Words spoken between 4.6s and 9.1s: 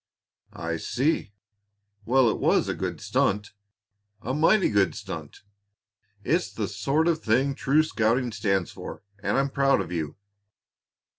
good stunt! It's the sort of thing true scouting stands for,